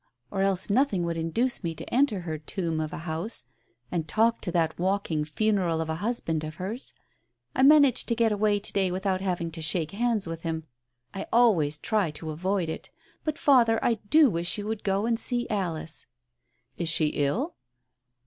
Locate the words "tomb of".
2.39-2.91